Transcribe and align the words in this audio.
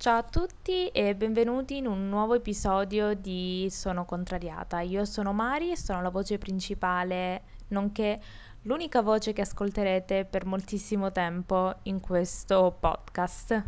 Ciao 0.00 0.18
a 0.18 0.22
tutti 0.22 0.86
e 0.90 1.16
benvenuti 1.16 1.78
in 1.78 1.88
un 1.88 2.08
nuovo 2.08 2.34
episodio 2.34 3.14
di 3.14 3.66
Sono 3.68 4.04
contrariata. 4.04 4.78
Io 4.78 5.04
sono 5.04 5.32
Mari 5.32 5.72
e 5.72 5.76
sono 5.76 6.00
la 6.02 6.10
voce 6.10 6.38
principale, 6.38 7.42
nonché 7.70 8.20
l'unica 8.62 9.02
voce 9.02 9.32
che 9.32 9.40
ascolterete 9.40 10.24
per 10.24 10.46
moltissimo 10.46 11.10
tempo 11.10 11.74
in 11.82 11.98
questo 11.98 12.76
podcast. 12.78 13.60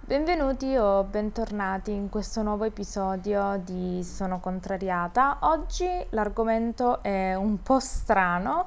Benvenuti 0.00 0.74
o 0.74 1.04
bentornati 1.04 1.92
in 1.92 2.08
questo 2.08 2.42
nuovo 2.42 2.64
episodio 2.64 3.62
di 3.64 4.02
Sono 4.02 4.40
contrariata. 4.40 5.38
Oggi 5.42 5.86
l'argomento 6.08 7.00
è 7.00 7.36
un 7.36 7.62
po' 7.62 7.78
strano, 7.78 8.66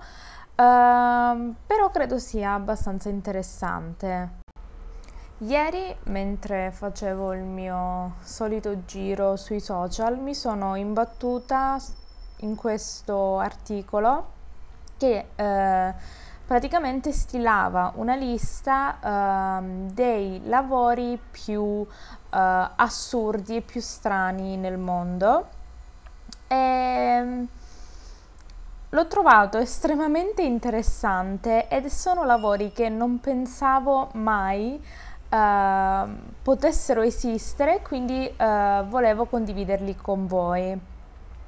uh, 0.55 1.53
però 1.67 1.91
credo 1.91 2.17
sia 2.17 2.53
abbastanza 2.53 3.09
interessante. 3.09 4.42
Ieri, 5.45 5.93
mentre 6.03 6.71
facevo 6.71 7.33
il 7.33 7.43
mio 7.43 8.13
solito 8.21 8.85
giro 8.85 9.35
sui 9.35 9.59
social, 9.59 10.17
mi 10.17 10.33
sono 10.33 10.75
imbattuta 10.75 11.77
in 12.37 12.55
questo 12.55 13.39
articolo 13.39 14.31
che 14.97 15.25
eh, 15.35 15.93
praticamente 16.45 17.11
stilava 17.11 17.91
una 17.95 18.15
lista 18.15 19.59
eh, 19.59 19.63
dei 19.91 20.39
lavori 20.45 21.19
più 21.29 21.85
eh, 21.85 21.87
assurdi 22.29 23.57
e 23.57 23.61
più 23.61 23.81
strani 23.81 24.55
nel 24.55 24.77
mondo. 24.77 25.47
E, 26.47 27.47
L'ho 28.93 29.07
trovato 29.07 29.57
estremamente 29.57 30.43
interessante 30.43 31.67
ed 31.67 31.87
sono 31.87 32.25
lavori 32.25 32.71
che 32.71 32.89
non 32.89 33.19
pensavo 33.19 34.09
mai 34.13 34.79
uh, 35.33 36.09
potessero 36.41 37.01
esistere, 37.01 37.81
quindi 37.81 38.31
uh, 38.37 38.85
volevo 38.85 39.25
condividerli 39.25 39.95
con 39.95 40.27
voi. 40.27 40.91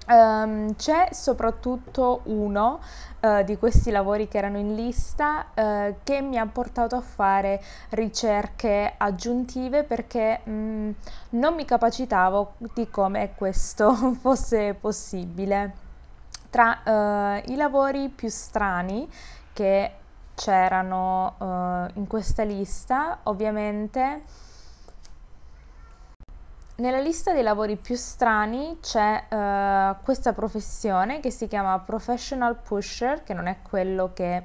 Um, 0.07 0.75
c'è 0.75 1.07
soprattutto 1.13 2.21
uno 2.25 2.79
uh, 3.21 3.43
di 3.43 3.57
questi 3.57 3.89
lavori 3.89 4.27
che 4.27 4.37
erano 4.37 4.59
in 4.59 4.75
lista 4.75 5.47
uh, 5.55 5.95
che 6.03 6.21
mi 6.21 6.37
ha 6.37 6.45
portato 6.45 6.95
a 6.95 7.01
fare 7.01 7.59
ricerche 7.89 8.93
aggiuntive 8.95 9.83
perché 9.83 10.41
um, 10.43 10.93
non 11.29 11.55
mi 11.55 11.65
capacitavo 11.65 12.53
di 12.75 12.87
come 12.87 13.33
questo 13.33 13.95
fosse 14.21 14.75
possibile. 14.75 15.73
Tra 16.51 16.81
uh, 16.83 17.51
i 17.51 17.55
lavori 17.55 18.09
più 18.09 18.29
strani 18.29 19.09
che 19.53 19.91
c'erano 20.35 21.35
uh, 21.37 21.97
in 21.97 22.05
questa 22.07 22.43
lista, 22.43 23.19
ovviamente 23.23 24.21
nella 26.75 26.99
lista 26.99 27.31
dei 27.31 27.41
lavori 27.41 27.77
più 27.77 27.95
strani 27.95 28.79
c'è 28.81 29.23
uh, 29.29 30.03
questa 30.03 30.33
professione 30.33 31.21
che 31.21 31.31
si 31.31 31.47
chiama 31.47 31.79
professional 31.79 32.57
pusher, 32.57 33.23
che 33.23 33.33
non 33.33 33.47
è 33.47 33.59
quello 33.61 34.11
che 34.13 34.43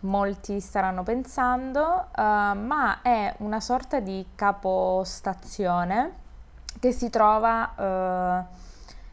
molti 0.00 0.60
staranno 0.60 1.02
pensando, 1.02 2.06
uh, 2.16 2.22
ma 2.22 3.00
è 3.02 3.34
una 3.38 3.58
sorta 3.58 3.98
di 3.98 4.24
capostazione 4.36 6.26
che 6.78 6.92
si 6.92 7.10
trova 7.10 8.46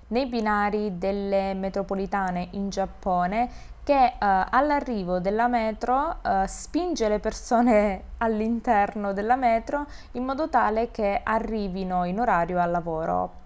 nei 0.08 0.28
binari 0.28 1.00
delle 1.00 1.56
metropolitane 1.56 2.50
in 2.52 2.70
Giappone 2.70 3.50
che 3.86 4.14
uh, 4.14 4.26
all'arrivo 4.50 5.20
della 5.20 5.48
metro 5.48 6.18
uh, 6.24 6.46
spinge 6.48 7.08
le 7.08 7.20
persone 7.20 8.02
all'interno 8.18 9.14
della 9.14 9.36
metro 9.36 9.86
in 10.14 10.26
modo 10.26 10.50
tale 10.50 10.90
che 10.90 11.22
arrivino 11.24 12.04
in 12.04 12.20
orario 12.20 12.60
al 12.60 12.72
lavoro. 12.72 13.44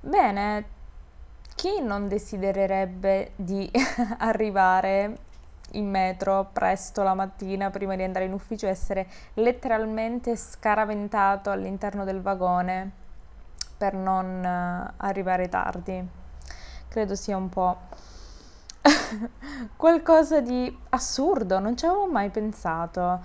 Bene, 0.00 0.64
chi 1.54 1.82
non 1.82 2.08
desidererebbe 2.08 3.32
di 3.36 3.70
arrivare 4.18 5.18
in 5.72 5.90
metro 5.90 6.48
presto 6.50 7.02
la 7.02 7.12
mattina 7.12 7.68
prima 7.68 7.96
di 7.96 8.02
andare 8.02 8.24
in 8.24 8.32
ufficio 8.32 8.64
e 8.64 8.70
essere 8.70 9.06
letteralmente 9.34 10.36
scaraventato 10.36 11.50
all'interno 11.50 12.04
del 12.04 12.22
vagone 12.22 12.90
per 13.76 13.92
non 13.92 14.42
uh, 14.42 14.92
arrivare 14.96 15.50
tardi? 15.50 16.02
Credo 16.88 17.14
sia 17.14 17.36
un 17.36 17.50
po' 17.50 17.76
qualcosa 19.76 20.40
di 20.40 20.76
assurdo, 20.90 21.58
non 21.58 21.76
ci 21.76 21.86
avevo 21.86 22.06
mai 22.06 22.30
pensato. 22.30 23.20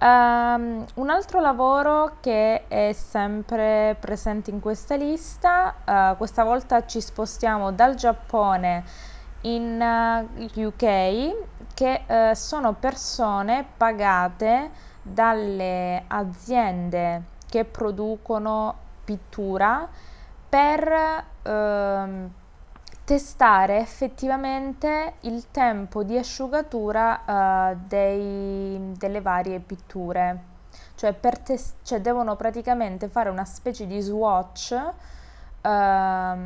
Um, 0.00 0.86
un 0.94 1.10
altro 1.10 1.40
lavoro 1.40 2.16
che 2.20 2.66
è 2.68 2.92
sempre 2.92 3.96
presente 4.00 4.50
in 4.50 4.58
questa 4.58 4.96
lista, 4.96 5.74
uh, 5.84 6.16
questa 6.16 6.42
volta 6.42 6.86
ci 6.86 7.02
spostiamo 7.02 7.70
dal 7.72 7.96
Giappone 7.96 8.82
in 9.42 9.78
uh, 9.78 10.40
eh, 10.40 10.66
UK, 10.66 11.74
che 11.74 12.04
uh, 12.06 12.34
sono 12.34 12.72
persone 12.72 13.66
pagate 13.76 14.70
dalle 15.02 16.04
aziende 16.06 17.22
che 17.46 17.64
producono 17.66 18.74
pittura 19.04 19.86
per 20.48 21.24
uh, 21.42 22.30
testare 23.10 23.80
effettivamente 23.80 25.14
il 25.22 25.50
tempo 25.50 26.04
di 26.04 26.16
asciugatura 26.16 27.72
uh, 27.72 27.78
dei, 27.88 28.92
delle 28.96 29.20
varie 29.20 29.58
pitture. 29.58 30.44
Cioè, 30.94 31.18
tes- 31.42 31.74
cioè, 31.82 32.00
devono 32.00 32.36
praticamente 32.36 33.08
fare 33.08 33.28
una 33.28 33.44
specie 33.44 33.88
di 33.88 34.00
swatch 34.00 34.80
uh, 35.60 36.38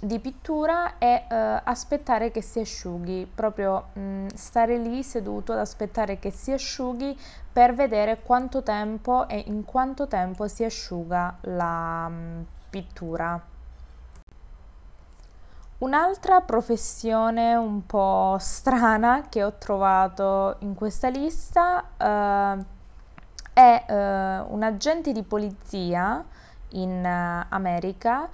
di 0.00 0.18
pittura 0.20 0.96
e 0.96 1.26
uh, 1.28 1.60
aspettare 1.64 2.30
che 2.30 2.40
si 2.40 2.60
asciughi, 2.60 3.30
proprio 3.34 3.88
mh, 3.92 4.00
mm, 4.00 4.26
stare 4.28 4.78
lì 4.78 5.02
seduto 5.02 5.52
ad 5.52 5.58
aspettare 5.58 6.18
che 6.18 6.30
si 6.30 6.50
asciughi 6.50 7.14
per 7.52 7.74
vedere 7.74 8.22
quanto 8.22 8.62
tempo 8.62 9.28
e 9.28 9.44
in 9.48 9.66
quanto 9.66 10.08
tempo 10.08 10.48
si 10.48 10.64
asciuga 10.64 11.36
la 11.42 12.08
mh, 12.08 12.14
mm, 12.14 12.42
pittura. 12.70 13.52
Un'altra 15.84 16.40
professione 16.40 17.54
un 17.56 17.84
po' 17.84 18.38
strana 18.40 19.26
che 19.28 19.44
ho 19.44 19.52
trovato 19.58 20.56
in 20.60 20.74
questa 20.74 21.10
lista 21.10 21.84
uh, 21.98 22.64
è 23.52 23.84
uh, 23.86 24.54
un 24.54 24.62
agente 24.62 25.12
di 25.12 25.22
polizia 25.22 26.24
in 26.70 27.04
uh, 27.04 27.46
America, 27.54 28.30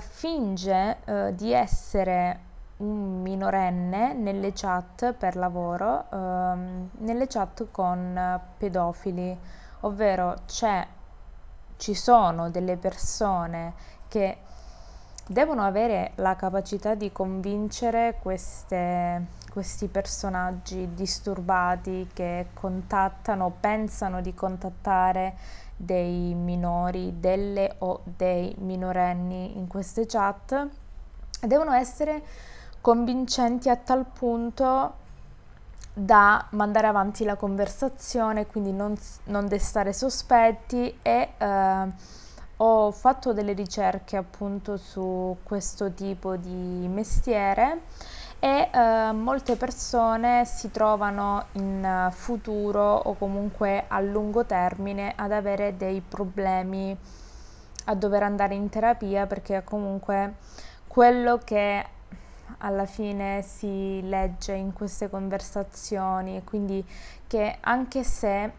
finge 0.00 0.98
di 1.32 1.52
essere 1.52 2.40
un 2.78 3.22
minorenne 3.22 4.12
nelle 4.12 4.52
chat 4.52 5.14
per 5.14 5.36
lavoro, 5.36 6.04
ehm, 6.12 6.90
nelle 6.98 7.26
chat 7.28 7.68
con 7.70 8.40
pedofili, 8.58 9.34
ovvero 9.80 10.36
ci 10.44 11.94
sono 11.94 12.50
delle 12.50 12.76
persone 12.76 13.72
che 14.06 14.36
devono 15.26 15.62
avere 15.62 16.12
la 16.16 16.36
capacità 16.36 16.94
di 16.94 17.10
convincere 17.12 18.18
queste, 18.20 19.26
questi 19.50 19.88
personaggi 19.88 20.94
disturbati 20.94 22.08
che 22.12 22.48
contattano, 22.52 23.52
pensano 23.58 24.20
di 24.20 24.34
contattare 24.34 25.36
dei 25.76 26.34
minori, 26.34 27.18
delle 27.18 27.74
o 27.78 28.00
dei 28.04 28.54
minorenni 28.58 29.56
in 29.56 29.66
queste 29.66 30.06
chat, 30.06 30.68
devono 31.40 31.72
essere 31.72 32.22
convincenti 32.80 33.68
a 33.68 33.76
tal 33.76 34.04
punto 34.04 35.02
da 35.94 36.44
mandare 36.50 36.88
avanti 36.88 37.24
la 37.24 37.36
conversazione, 37.36 38.46
quindi 38.46 38.72
non, 38.72 38.94
non 39.24 39.46
destare 39.46 39.92
sospetti 39.92 40.98
e 41.00 41.28
eh, 41.38 41.86
ho 42.58 42.90
fatto 42.92 43.32
delle 43.32 43.52
ricerche 43.52 44.16
appunto 44.16 44.76
su 44.76 45.36
questo 45.42 45.92
tipo 45.92 46.36
di 46.36 46.86
mestiere 46.88 47.80
e 48.38 48.68
eh, 48.72 49.12
molte 49.12 49.56
persone 49.56 50.44
si 50.44 50.70
trovano 50.70 51.46
in 51.52 52.08
futuro 52.12 52.94
o 52.94 53.14
comunque 53.14 53.84
a 53.88 54.00
lungo 54.00 54.44
termine 54.44 55.14
ad 55.16 55.32
avere 55.32 55.76
dei 55.76 56.00
problemi 56.00 56.96
a 57.86 57.94
dover 57.94 58.22
andare 58.22 58.54
in 58.54 58.68
terapia 58.68 59.26
perché 59.26 59.62
comunque 59.64 60.34
quello 60.86 61.38
che 61.38 61.86
alla 62.58 62.86
fine 62.86 63.42
si 63.42 64.00
legge 64.02 64.52
in 64.52 64.72
queste 64.72 65.10
conversazioni 65.10 66.42
quindi 66.44 66.84
che 67.26 67.56
anche 67.60 68.04
se 68.04 68.52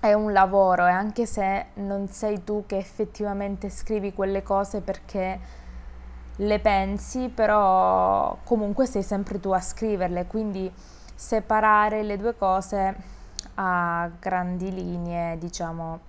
è 0.00 0.14
un 0.14 0.32
lavoro 0.32 0.86
e 0.86 0.90
anche 0.90 1.26
se 1.26 1.66
non 1.74 2.08
sei 2.08 2.42
tu 2.42 2.64
che 2.66 2.78
effettivamente 2.78 3.68
scrivi 3.68 4.14
quelle 4.14 4.42
cose 4.42 4.80
perché 4.80 5.38
le 6.36 6.58
pensi, 6.58 7.28
però 7.28 8.38
comunque 8.44 8.86
sei 8.86 9.02
sempre 9.02 9.38
tu 9.40 9.50
a 9.50 9.60
scriverle, 9.60 10.26
quindi 10.26 10.72
separare 11.14 12.02
le 12.02 12.16
due 12.16 12.34
cose 12.34 12.96
a 13.56 14.10
grandi 14.18 14.72
linee, 14.72 15.36
diciamo, 15.36 16.00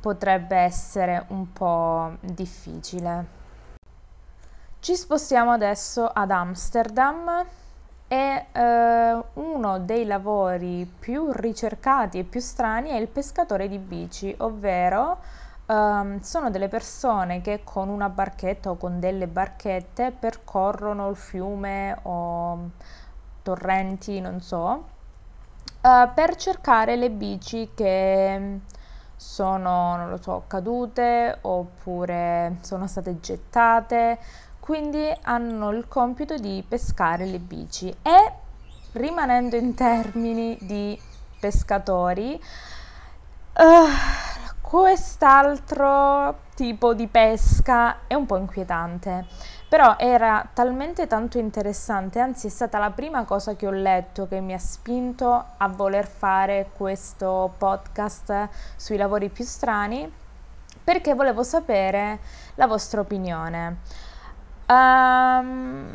potrebbe 0.00 0.56
essere 0.56 1.24
un 1.28 1.52
po' 1.52 2.12
difficile. 2.20 3.40
Ci 4.78 4.94
spostiamo 4.94 5.50
adesso 5.50 6.06
ad 6.06 6.30
Amsterdam 6.30 7.44
e 8.12 8.44
eh, 8.52 9.22
uno 9.32 9.78
dei 9.78 10.04
lavori 10.04 10.84
più 10.84 11.32
ricercati 11.32 12.18
e 12.18 12.24
più 12.24 12.40
strani 12.40 12.90
è 12.90 12.96
il 12.96 13.08
pescatore 13.08 13.68
di 13.68 13.78
bici, 13.78 14.34
ovvero 14.40 15.16
eh, 15.64 16.18
sono 16.20 16.50
delle 16.50 16.68
persone 16.68 17.40
che 17.40 17.62
con 17.64 17.88
una 17.88 18.10
barchetta 18.10 18.68
o 18.68 18.76
con 18.76 19.00
delle 19.00 19.26
barchette 19.28 20.10
percorrono 20.10 21.08
il 21.08 21.16
fiume 21.16 22.00
o 22.02 22.70
torrenti, 23.40 24.20
non 24.20 24.42
so, 24.42 24.84
eh, 25.80 26.10
per 26.14 26.36
cercare 26.36 26.96
le 26.96 27.08
bici 27.08 27.70
che 27.74 28.60
sono, 29.16 29.96
non 29.96 30.10
lo 30.10 30.18
so, 30.18 30.44
cadute 30.48 31.38
oppure 31.40 32.58
sono 32.60 32.86
state 32.86 33.20
gettate 33.20 34.18
quindi 34.62 35.12
hanno 35.22 35.70
il 35.70 35.88
compito 35.88 36.36
di 36.36 36.64
pescare 36.66 37.24
le 37.24 37.40
bici. 37.40 37.88
E 38.00 38.32
rimanendo 38.92 39.56
in 39.56 39.74
termini 39.74 40.56
di 40.60 40.96
pescatori 41.40 42.40
uh, 43.54 44.60
quest'altro 44.60 46.42
tipo 46.54 46.94
di 46.94 47.08
pesca 47.08 48.06
è 48.06 48.14
un 48.14 48.24
po' 48.24 48.36
inquietante. 48.36 49.26
Però 49.68 49.96
era 49.98 50.48
talmente 50.52 51.08
tanto 51.08 51.38
interessante 51.38 52.20
anzi 52.20 52.46
è 52.46 52.50
stata 52.50 52.78
la 52.78 52.92
prima 52.92 53.24
cosa 53.24 53.56
che 53.56 53.66
ho 53.66 53.72
letto 53.72 54.28
che 54.28 54.38
mi 54.38 54.52
ha 54.52 54.60
spinto 54.60 55.44
a 55.56 55.66
voler 55.66 56.06
fare 56.06 56.70
questo 56.76 57.52
podcast 57.58 58.48
sui 58.76 58.96
lavori 58.96 59.28
più 59.28 59.44
strani 59.44 60.08
perché 60.84 61.14
volevo 61.14 61.42
sapere 61.42 62.20
la 62.54 62.68
vostra 62.68 63.00
opinione 63.00 64.10
Um, 64.66 65.94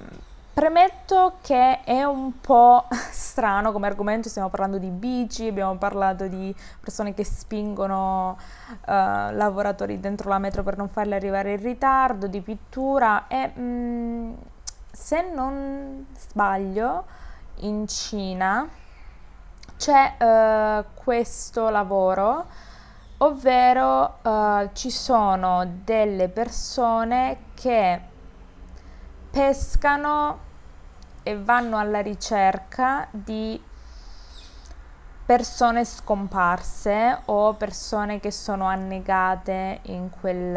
premetto 0.54 1.38
che 1.42 1.84
è 1.84 2.04
un 2.04 2.40
po' 2.42 2.88
strano 3.12 3.72
come 3.72 3.88
argomento, 3.88 4.28
stiamo 4.28 4.50
parlando 4.50 4.78
di 4.78 4.90
bici, 4.90 5.48
abbiamo 5.48 5.78
parlato 5.78 6.28
di 6.28 6.54
persone 6.80 7.14
che 7.14 7.24
spingono 7.24 8.38
uh, 8.70 8.76
lavoratori 8.86 10.00
dentro 10.00 10.30
la 10.30 10.40
metro 10.40 10.64
per 10.64 10.76
non 10.78 10.90
farli 10.90 11.14
arrivare 11.14 11.54
in 11.54 11.62
ritardo, 11.62 12.28
di 12.28 12.42
pittura 12.42 13.28
e 13.28 13.52
um, 13.56 14.36
se 14.92 15.30
non 15.32 16.08
sbaglio 16.18 17.06
in 17.62 17.88
Cina 17.88 18.68
c'è 19.78 20.16
uh, 20.18 20.86
questo 20.96 21.70
lavoro 21.70 22.46
ovvero 23.18 24.18
uh, 24.24 24.70
ci 24.74 24.90
sono 24.90 25.68
delle 25.84 26.30
persone 26.30 27.38
che 27.54 28.16
pescano 29.38 30.40
e 31.22 31.38
vanno 31.38 31.78
alla 31.78 32.02
ricerca 32.02 33.08
di 33.12 33.62
persone 35.28 35.86
scomparse 35.86 37.20
o 37.26 37.54
persone 37.54 38.20
che 38.20 38.32
sono 38.32 38.66
annegate 38.66 39.82
in 39.84 40.10
quel, 40.10 40.56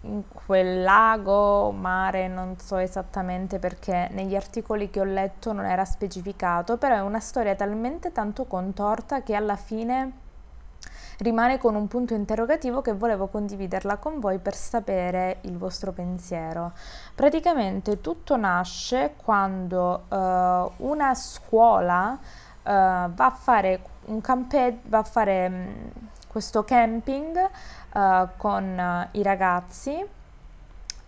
in 0.00 0.22
quel 0.44 0.82
lago, 0.82 1.70
mare, 1.70 2.26
non 2.26 2.58
so 2.58 2.78
esattamente 2.78 3.60
perché. 3.60 4.08
Negli 4.10 4.34
articoli 4.34 4.90
che 4.90 4.98
ho 4.98 5.04
letto 5.04 5.52
non 5.52 5.66
era 5.66 5.84
specificato, 5.84 6.78
però 6.78 6.96
è 6.96 7.00
una 7.00 7.20
storia 7.20 7.54
talmente 7.54 8.10
tanto 8.10 8.44
contorta 8.46 9.22
che 9.22 9.36
alla 9.36 9.54
fine 9.54 10.26
rimane 11.18 11.58
con 11.58 11.74
un 11.74 11.88
punto 11.88 12.14
interrogativo 12.14 12.80
che 12.80 12.92
volevo 12.92 13.26
condividerla 13.28 13.96
con 13.96 14.20
voi 14.20 14.38
per 14.38 14.54
sapere 14.54 15.38
il 15.42 15.56
vostro 15.56 15.92
pensiero. 15.92 16.72
Praticamente 17.14 18.00
tutto 18.00 18.36
nasce 18.36 19.14
quando 19.16 20.04
uh, 20.08 20.86
una 20.86 21.14
scuola 21.14 22.10
uh, 22.12 22.18
va 22.62 23.14
a 23.14 23.30
fare 23.30 23.80
un 24.06 24.20
campeggio, 24.20 24.78
va 24.84 24.98
a 24.98 25.04
fare 25.04 25.46
um, 25.46 25.90
questo 26.28 26.64
camping 26.64 27.36
uh, 27.94 28.28
con 28.36 29.08
i 29.12 29.22
ragazzi 29.22 30.16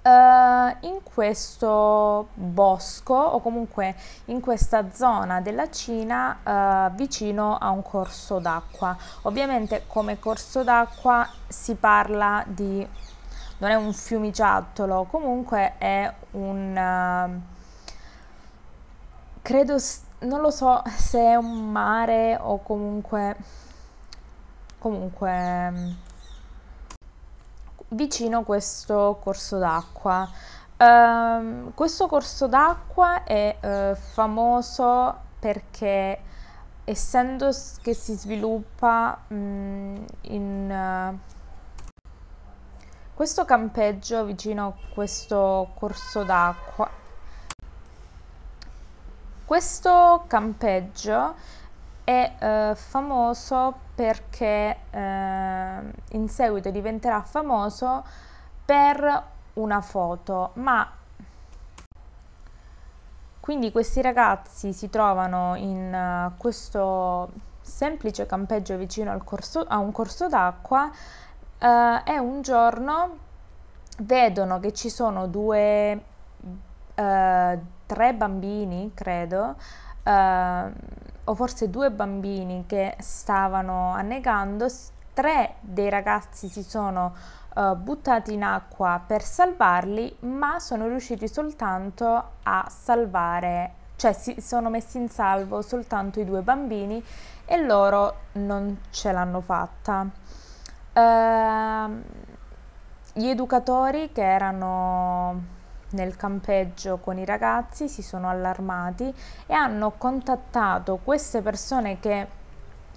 Uh, 0.03 0.75
in 0.87 1.01
questo 1.03 2.29
bosco 2.33 3.13
o 3.13 3.41
comunque 3.41 3.95
in 4.27 4.41
questa 4.41 4.91
zona 4.93 5.43
della 5.43 5.69
Cina 5.69 6.39
uh, 6.43 6.95
vicino 6.95 7.59
a 7.59 7.69
un 7.69 7.83
corso 7.83 8.39
d'acqua. 8.39 8.97
Ovviamente 9.23 9.85
come 9.87 10.19
corso 10.19 10.65
d'acqua 10.65 11.29
si 11.47 11.75
parla 11.75 12.43
di 12.47 12.89
non 13.59 13.71
è 13.71 13.75
un 13.75 13.93
fiumiciattolo, 13.93 15.07
comunque 15.11 15.75
è 15.77 16.11
un 16.31 16.77
uh, 16.77 17.59
credo 19.43 19.77
non 20.21 20.41
lo 20.41 20.51
so 20.51 20.83
se 20.97 21.19
è 21.19 21.35
un 21.35 21.71
mare 21.71 22.39
o 22.41 22.63
comunque 22.63 23.37
comunque 24.79 26.09
vicino 27.91 28.43
questo 28.43 29.19
corso 29.23 29.59
d'acqua. 29.59 30.29
Um, 30.79 31.73
questo 31.75 32.07
corso 32.07 32.47
d'acqua 32.47 33.25
è 33.25 33.57
uh, 33.61 33.95
famoso 33.95 35.15
perché 35.39 36.19
essendo 36.85 37.51
che 37.83 37.95
si 37.95 38.15
sviluppa 38.15 39.19
um, 39.29 40.03
in 40.23 41.15
uh, 41.15 41.19
questo 43.15 43.45
campeggio 43.45 44.25
vicino 44.25 44.67
a 44.69 44.93
questo 44.95 45.73
corso 45.75 46.23
d'acqua 46.23 47.01
questo 49.51 50.23
campeggio 50.29 51.35
è 52.11 52.33
eh, 52.39 52.75
famoso 52.75 53.75
perché 53.95 54.77
eh, 54.91 55.81
in 56.11 56.29
seguito 56.29 56.71
diventerà 56.71 57.23
famoso 57.23 58.05
per 58.65 59.25
una 59.55 59.81
foto, 59.81 60.51
ma 60.55 60.91
quindi 63.39 63.71
questi 63.73 64.01
ragazzi 64.01 64.73
si 64.73 64.91
trovano 64.91 65.55
in 65.57 65.93
uh, 65.93 66.37
questo 66.37 67.31
semplice 67.61 68.27
campeggio 68.27 68.77
vicino 68.77 69.17
corso, 69.25 69.65
a 69.67 69.79
un 69.79 69.91
corso 69.93 70.29
d'acqua 70.29 70.85
uh, 70.85 71.65
e 72.05 72.19
un 72.19 72.43
giorno 72.43 73.19
vedono 73.99 74.61
che 74.61 74.73
ci 74.73 74.89
sono 74.89 75.27
due, 75.27 75.93
uh, 76.43 77.59
tre 77.87 78.15
bambini, 78.15 78.93
credo, 78.95 79.57
o 81.25 81.35
forse 81.35 81.71
due 81.71 81.91
bambini 81.91 82.65
che 82.67 82.97
stavano 82.99 83.93
annegando, 83.93 84.69
tre 85.13 85.55
dei 85.61 85.91
ragazzi 85.91 86.49
si 86.49 86.63
sono 86.63 87.15
uh, 87.55 87.75
buttati 87.77 88.33
in 88.33 88.43
acqua 88.43 89.01
per 89.05 89.23
salvarli, 89.23 90.17
ma 90.21 90.59
sono 90.59 90.87
riusciti 90.89 91.29
soltanto 91.29 92.31
a 92.43 92.67
salvare, 92.69 93.73
cioè 93.97 94.13
si 94.13 94.41
sono 94.41 94.71
messi 94.71 94.99
in 94.99 95.09
salvo 95.09 95.63
soltanto 95.63 96.21
i 96.21 96.25
due 96.25 96.41
bambini 96.43 97.05
e 97.45 97.63
loro 97.65 98.15
non 98.33 98.81
ce 98.91 99.13
l'hanno 99.13 99.41
fatta. 99.41 100.07
Uh, 100.93 102.03
gli 103.13 103.29
educatori 103.29 104.13
che 104.13 104.23
erano 104.23 105.59
nel 105.91 106.17
campeggio 106.17 106.99
con 106.99 107.19
i 107.19 107.25
ragazzi, 107.25 107.89
si 107.89 108.03
sono 108.03 108.29
allarmati 108.29 109.13
e 109.47 109.55
hanno 109.55 109.93
contattato 109.97 111.01
queste 111.03 111.43
persone 111.43 111.99
che 112.01 112.39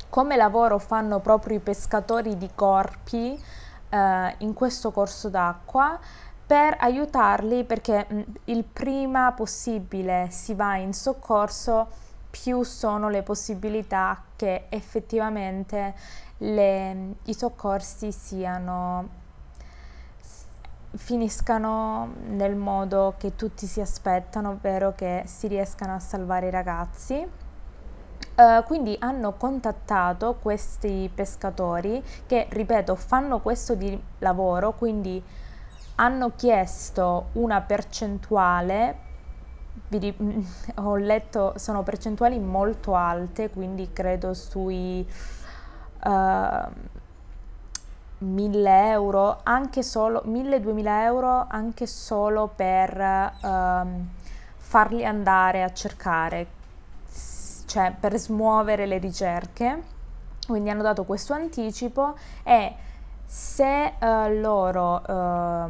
come 0.09 0.35
lavoro 0.35 0.77
fanno 0.77 1.19
proprio 1.19 1.57
i 1.57 1.59
pescatori 1.59 2.38
di 2.38 2.50
corpi 2.53 3.41
eh, 3.89 4.35
in 4.39 4.53
questo 4.53 4.91
corso 4.91 5.29
d'acqua 5.29 6.00
per 6.45 6.75
aiutarli 6.79 7.63
perché 7.63 8.05
mh, 8.07 8.21
il 8.45 8.63
prima 8.63 9.31
possibile 9.31 10.27
si 10.29 10.53
va 10.53 10.75
in 10.75 10.93
soccorso 10.93 11.88
più 12.29 12.63
sono 12.63 13.09
le 13.09 13.21
possibilità 13.21 14.21
che 14.35 14.65
effettivamente 14.69 15.93
le, 16.38 17.15
i 17.23 17.33
soccorsi 17.33 18.12
siano 18.12 19.21
finiscano 20.95 22.13
nel 22.27 22.55
modo 22.55 23.15
che 23.17 23.35
tutti 23.35 23.65
si 23.65 23.81
aspettano, 23.81 24.51
ovvero 24.51 24.93
che 24.95 25.23
si 25.25 25.47
riescano 25.47 25.95
a 25.95 26.00
salvare 26.00 26.47
i 26.47 26.51
ragazzi. 26.51 27.41
Uh, 28.35 28.63
quindi 28.63 28.95
hanno 29.00 29.33
contattato 29.33 30.38
questi 30.41 31.09
pescatori 31.13 32.03
che, 32.25 32.47
ripeto, 32.50 32.95
fanno 32.95 33.39
questo 33.39 33.75
di 33.75 34.01
lavoro, 34.19 34.73
quindi 34.73 35.23
hanno 35.95 36.31
chiesto 36.35 37.27
una 37.33 37.62
percentuale 37.62 39.12
ho 40.75 40.95
letto, 40.95 41.53
sono 41.57 41.83
percentuali 41.83 42.39
molto 42.39 42.95
alte, 42.95 43.50
quindi 43.50 43.91
credo 43.93 44.33
sui 44.33 45.07
uh, 46.03 46.71
1000 48.20 48.89
euro, 48.91 49.39
anche 49.43 49.84
solo 49.84 50.24
1000-2000 50.25 50.86
euro, 51.03 51.46
anche 51.50 51.88
solo 51.88 52.51
per 52.55 52.98
uh, 52.98 53.88
farli 54.58 55.05
andare 55.05 55.63
a 55.63 55.72
cercare, 55.74 56.48
cioè 57.65 57.93
per 58.00 58.17
smuovere 58.17 58.86
le 58.86 58.98
ricerche. 58.98 59.91
Quindi 60.48 60.70
hanno 60.70 60.82
dato 60.82 61.03
questo 61.05 61.34
anticipo 61.34 62.15
e 62.43 62.75
se 63.25 63.93
uh, 64.00 64.39
loro 64.39 65.01
uh, 65.08 65.70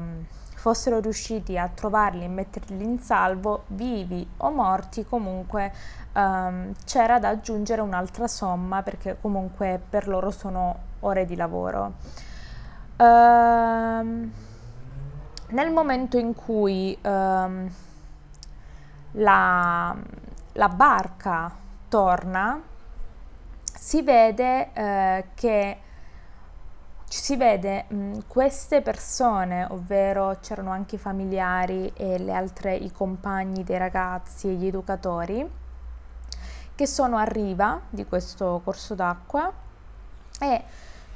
fossero 0.56 1.00
riusciti 1.00 1.58
a 1.58 1.68
trovarli 1.68 2.24
e 2.24 2.30
metterli 2.30 2.84
in 2.84 3.00
salvo, 3.00 3.64
vivi 3.68 4.26
o 4.38 4.50
morti, 4.50 5.06
comunque 5.06 5.74
um, 6.14 6.72
c'era 6.86 7.20
da 7.20 7.28
aggiungere 7.28 7.82
un'altra 7.82 8.28
somma 8.30 8.82
perché 8.82 9.18
comunque 9.20 9.82
per 9.90 10.08
loro 10.08 10.32
sono 10.32 10.76
ore 11.02 11.26
di 11.26 11.36
lavoro. 11.36 11.96
Uh, 12.96 14.32
nel 15.54 15.72
momento 15.72 16.18
in 16.18 16.34
cui 16.34 16.98
um, 17.02 17.72
la, 19.14 19.96
la 20.54 20.70
barca 20.70 21.52
torna, 21.90 22.62
si 23.76 24.02
vede 24.02 24.72
eh, 24.74 25.26
che 25.36 25.78
si 27.06 27.36
vede 27.36 27.86
mh, 27.88 28.20
queste 28.28 28.82
persone, 28.82 29.68
ovvero 29.70 30.38
c'erano 30.42 30.72
anche 30.72 30.96
i 30.96 30.98
familiari 30.98 31.92
e 31.96 32.18
le 32.18 32.34
altre, 32.34 32.76
i 32.76 32.92
compagni 32.92 33.64
dei 33.64 33.78
ragazzi 33.78 34.48
e 34.48 34.54
gli 34.54 34.66
educatori, 34.66 35.48
che 36.74 36.88
sono 36.88 37.18
a 37.18 37.24
riva 37.24 37.82
di 37.90 38.06
questo 38.06 38.62
corso 38.64 38.96
d'acqua 38.96 39.52
e 40.40 40.64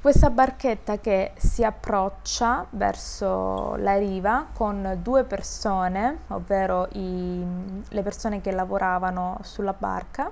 questa 0.02 0.30
barchetta 0.30 1.00
che 1.00 1.34
si 1.36 1.64
approccia 1.64 2.66
verso 2.70 3.76
la 3.78 3.98
riva 3.98 4.48
con 4.54 5.00
due 5.02 5.24
persone, 5.24 6.20
ovvero 6.28 6.88
i, 6.94 7.46
le 7.88 8.02
persone 8.04 8.42
che 8.42 8.52
lavoravano 8.52 9.40
sulla 9.42 9.74
barca, 9.78 10.32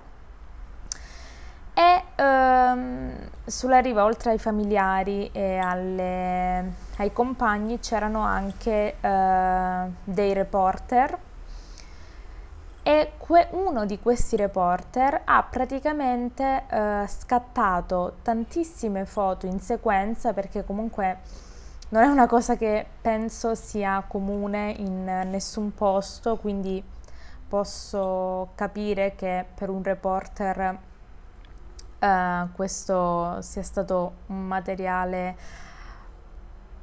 e 1.73 2.03
ehm, 2.15 3.11
sulla 3.45 3.79
riva, 3.79 4.05
oltre 4.05 4.31
ai 4.31 4.37
familiari 4.37 5.29
e 5.33 5.57
alle, 5.57 6.73
ai 6.97 7.11
compagni, 7.11 7.79
c'erano 7.79 8.21
anche 8.21 8.95
eh, 9.01 9.91
dei 10.05 10.33
reporter 10.33 11.17
e 12.87 13.13
que- 13.17 13.47
uno 13.53 13.87
di 13.87 13.97
questi 13.99 14.35
reporter 14.35 15.23
ha 15.25 15.41
praticamente 15.41 16.65
eh, 16.69 17.07
scattato 17.07 18.17
tantissime 18.21 19.05
foto 19.05 19.47
in 19.47 19.59
sequenza 19.59 20.33
perché 20.33 20.63
comunque 20.63 21.17
non 21.89 22.03
è 22.03 22.05
una 22.05 22.27
cosa 22.27 22.55
che 22.55 22.85
penso 23.01 23.55
sia 23.55 24.03
comune 24.07 24.71
in 24.77 25.03
nessun 25.03 25.73
posto, 25.73 26.35
quindi 26.37 26.83
posso 27.47 28.49
capire 28.53 29.15
che 29.15 29.45
per 29.55 29.69
un 29.69 29.81
reporter 29.81 30.77
uh, 31.99 32.51
questo 32.51 33.41
sia 33.41 33.63
stato 33.63 34.13
un 34.27 34.45
materiale 34.45 35.35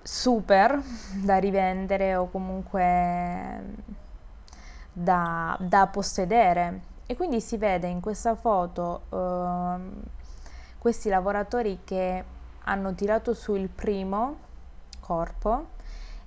super 0.02 0.82
da 1.22 1.36
rivendere 1.36 2.16
o 2.16 2.28
comunque 2.28 4.00
da, 4.92 5.56
da 5.60 5.86
possedere. 5.86 6.90
E 7.06 7.16
quindi 7.16 7.40
si 7.40 7.56
vede 7.56 7.88
in 7.88 8.00
questa 8.00 8.34
foto 8.34 9.02
uh, 9.10 9.80
questi 10.78 11.08
lavoratori 11.08 11.80
che 11.84 12.24
hanno 12.64 12.94
tirato 12.94 13.34
su 13.34 13.54
il 13.54 13.68
primo 13.68 14.36
corpo 15.00 15.66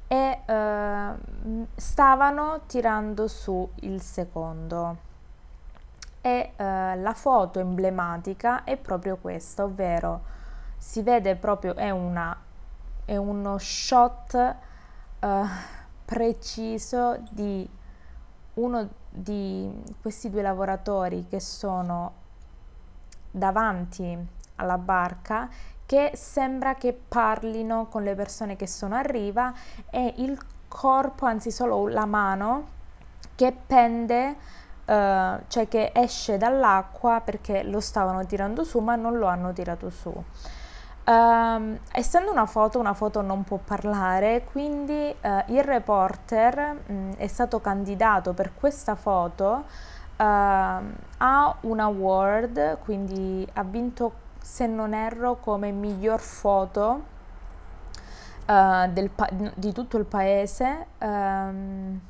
e 0.08 0.42
uh, 0.46 1.68
stavano 1.76 2.62
tirando 2.68 3.28
su 3.28 3.68
il 3.82 4.02
secondo 4.02 5.14
e 6.26 6.54
eh, 6.56 6.96
la 6.98 7.14
foto 7.14 7.60
emblematica 7.60 8.64
è 8.64 8.78
proprio 8.78 9.18
questa, 9.18 9.64
ovvero 9.64 10.24
si 10.76 11.04
vede 11.04 11.36
proprio, 11.36 11.76
è, 11.76 11.92
una, 11.92 12.36
è 13.06 13.16
uno 13.16 13.60
shot 13.60 14.34
eh, 15.20 15.44
preciso 16.04 17.20
di 17.30 17.70
uno 18.56 18.90
di 19.10 19.72
questi 20.02 20.30
due 20.30 20.42
lavoratori 20.42 21.26
che 21.30 21.40
sono 21.40 22.24
davanti 23.32 24.18
alla 24.56 24.78
barca 24.78 25.50
che 25.86 26.12
sembra 26.16 26.76
che 26.76 26.94
parlino 26.94 27.88
con 27.88 28.04
le 28.04 28.16
persone 28.16 28.56
che 28.56 28.68
sono 28.68 28.96
a 28.96 29.02
riva 29.02 29.54
e 29.90 30.14
il 30.18 30.38
corpo, 30.68 31.26
anzi 31.26 31.52
solo 31.52 31.88
la 31.88 32.06
mano 32.06 32.74
che 33.36 33.56
pende 33.66 34.36
uh, 34.86 35.42
cioè 35.48 35.68
che 35.68 35.92
esce 35.94 36.38
dall'acqua 36.38 37.22
perché 37.24 37.64
lo 37.64 37.80
stavano 37.80 38.26
tirando 38.26 38.64
su 38.64 38.80
ma 38.80 38.96
non 38.96 39.18
lo 39.18 39.28
hanno 39.28 39.54
tirato 39.54 39.90
su. 39.90 40.12
Uh, 41.06 41.78
essendo 41.92 42.32
una 42.32 42.48
foto, 42.48 42.80
una 42.80 42.96
foto 42.96 43.22
non 43.22 43.44
può 43.44 43.58
parlare, 43.58 44.44
quindi 44.44 45.16
uh, 45.22 45.44
il 45.54 45.64
reporter 45.64 46.78
mh, 46.88 46.94
mm, 46.94 47.12
è 47.18 47.28
stato 47.28 47.62
candidato 47.62 48.34
per 48.34 48.56
questa 48.56 48.96
foto 48.96 49.66
uh, 50.18 50.24
a 50.24 51.56
un 51.62 51.80
award, 51.80 52.80
quindi 52.84 53.48
ha 53.54 53.64
vinto, 53.64 54.14
se 54.42 54.66
non 54.66 54.96
erro, 54.96 55.36
come 55.36 55.70
miglior 55.70 56.20
foto 56.20 57.04
pa- 58.46 59.30
di 59.56 59.72
tutto 59.74 59.98
il 59.98 60.06
paese. 60.06 60.88
Um, 61.00 62.02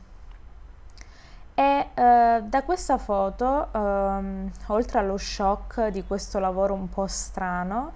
e 1.57 1.87
eh, 1.93 2.41
da 2.43 2.63
questa 2.63 2.97
foto, 2.97 3.69
ehm, 3.71 4.51
oltre 4.67 4.99
allo 4.99 5.15
shock 5.17 5.87
di 5.87 6.03
questo 6.05 6.37
lavoro 6.39 6.73
un 6.73 6.89
po' 6.89 7.07
strano, 7.07 7.93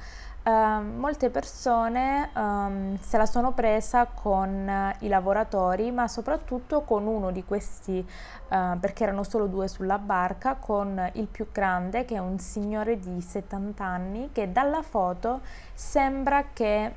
eh, 0.50 0.82
molte 0.82 1.30
persone 1.30 2.32
ehm, 2.36 3.00
se 3.00 3.18
la 3.18 3.26
sono 3.26 3.52
presa 3.52 4.06
con 4.06 4.68
eh, 4.68 4.96
i 5.00 5.08
lavoratori, 5.08 5.92
ma 5.92 6.08
soprattutto 6.08 6.82
con 6.82 7.06
uno 7.06 7.32
di 7.32 7.44
questi, 7.46 8.00
eh, 8.00 8.78
perché 8.80 9.04
erano 9.04 9.24
solo 9.24 9.46
due 9.46 9.68
sulla 9.68 10.00
barca, 10.00 10.56
con 10.56 11.10
il 11.14 11.28
più 11.28 11.48
grande, 11.52 12.06
che 12.06 12.16
è 12.16 12.20
un 12.20 12.40
signore 12.40 13.00
di 13.00 13.22
70 13.22 13.84
anni, 13.84 14.30
che 14.32 14.52
dalla 14.52 14.82
foto 14.82 15.42
sembra 15.74 16.46
che... 16.54 16.94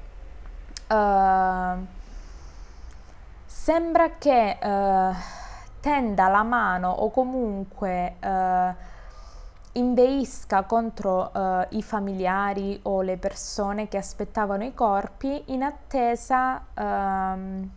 Eh, 0.88 2.00
sembra 3.44 4.10
che 4.18 4.58
eh, 4.60 5.14
tenda 5.80 6.28
la 6.28 6.42
mano 6.42 6.90
o 6.90 7.10
comunque 7.10 8.14
eh, 8.18 8.74
inveisca 9.72 10.62
contro 10.64 11.32
eh, 11.32 11.66
i 11.70 11.82
familiari 11.82 12.78
o 12.82 13.02
le 13.02 13.16
persone 13.16 13.88
che 13.88 13.96
aspettavano 13.96 14.64
i 14.64 14.74
corpi 14.74 15.44
in 15.46 15.62
attesa 15.62 16.64
ehm, 16.74 17.70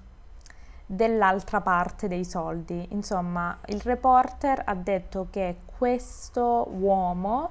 dell'altra 0.85 1.61
parte 1.61 2.07
dei 2.07 2.25
soldi. 2.25 2.87
Insomma, 2.91 3.57
il 3.67 3.81
reporter 3.81 4.61
ha 4.65 4.75
detto 4.75 5.27
che 5.31 5.57
questo 5.77 6.67
uomo 6.71 7.49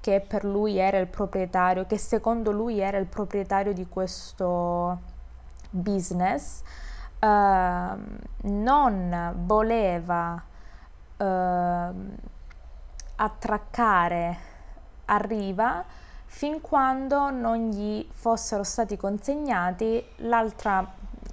che 0.00 0.24
per 0.26 0.44
lui 0.44 0.78
era 0.78 0.98
il 0.98 1.08
proprietario, 1.08 1.86
che 1.86 1.98
secondo 1.98 2.52
lui 2.52 2.80
era 2.80 2.96
il 2.96 3.06
proprietario 3.06 3.72
di 3.74 3.86
questo 3.86 4.98
business, 5.70 6.62
Ehm, 7.20 8.18
non 8.44 9.34
voleva 9.44 10.42
uh, 11.18 11.94
attraccare 13.22 14.36
a 15.06 15.16
riva 15.18 15.84
fin 16.26 16.60
quando 16.60 17.30
non 17.30 17.70
gli 17.70 18.06
fossero 18.12 18.62
stati 18.62 18.96
consegnati 18.96 20.02
l'altra, 20.18 20.86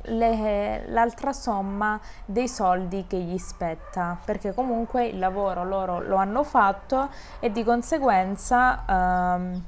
le, 0.03 0.88
l'altra 0.89 1.34
somma 1.34 2.00
dei 2.25 2.50
soldi 2.50 3.06
che 3.08 3.17
gli 3.17 3.38
spetta, 3.38 4.17
perché 4.25 4.53
comunque 4.53 5.06
il 5.06 5.20
lavoro 5.20 5.63
loro 5.63 6.01
lo 6.01 6.15
hanno 6.15 6.44
fatto 6.44 7.10
e 7.39 7.51
di 7.51 7.63
conseguenza... 7.63 8.84
Um, 8.88 9.63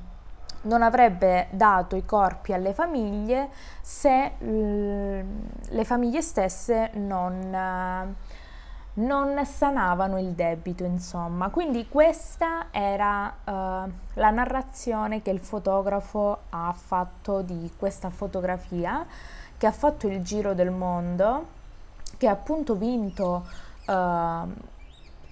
non 0.61 0.81
avrebbe 0.81 1.47
dato 1.51 1.95
i 1.95 2.03
corpi 2.03 2.51
alle 2.51 2.73
famiglie 2.73 3.49
se 3.81 4.33
le 4.39 5.85
famiglie 5.85 6.21
stesse 6.21 6.91
non, 6.95 8.15
non, 8.99 9.45
sanavano 9.45 10.19
il 10.19 10.31
debito, 10.31 10.83
insomma. 10.83 11.49
Quindi 11.49 11.87
questa 11.87 12.67
era 12.71 13.33
uh, 13.43 13.51
la 14.13 14.29
narrazione 14.29 15.21
che 15.21 15.31
il 15.31 15.39
fotografo 15.39 16.39
ha 16.49 16.73
fatto 16.73 17.41
di 17.41 17.71
questa 17.77 18.09
fotografia, 18.09 19.05
che 19.57 19.67
ha 19.67 19.71
fatto 19.71 20.07
il 20.07 20.21
giro 20.23 20.53
del 20.53 20.71
mondo, 20.71 21.57
che 22.17 22.27
ha 22.27 22.31
appunto 22.31 22.75
vinto 22.75 23.45
uh, 23.87 24.53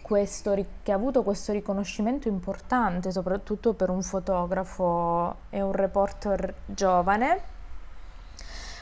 questo, 0.02 0.66
che 0.84 0.92
ha 0.92 0.96
avuto 0.96 1.24
questo 1.24 1.52
riconoscimento 1.52 2.28
importante, 2.28 3.12
soprattutto 3.12 3.74
per 3.74 3.90
un 3.90 4.02
fotografo 4.02 5.36
e 5.50 5.62
un 5.62 5.74
reporter 5.74 6.54
giovane, 6.66 7.42